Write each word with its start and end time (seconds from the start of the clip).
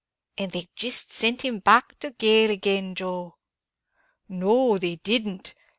"And 0.35 0.51
they 0.51 0.67
jist 0.75 1.13
sent 1.13 1.43
him 1.43 1.59
back 1.59 1.99
to 1.99 2.09
gaol 2.09 2.49
agin, 2.49 2.95
Joe?" 2.95 3.35
"No, 4.27 4.79
they 4.79 4.95
didn't! 4.95 5.53